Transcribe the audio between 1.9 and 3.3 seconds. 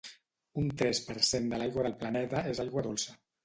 del planeta és aigua dolça.